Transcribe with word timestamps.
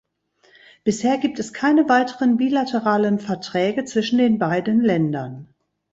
Bisher 0.83 1.19
gibt 1.19 1.37
es 1.37 1.53
keine 1.53 1.87
weiteren 1.87 2.35
bilateralen 2.37 3.19
Verträge 3.19 3.85
zwischen 3.85 4.17
den 4.17 4.39
beiden 4.39 4.81
Ländern. 4.81 5.53